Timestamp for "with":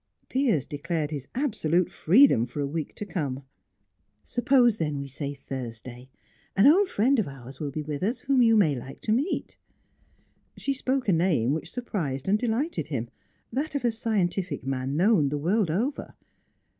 7.83-8.01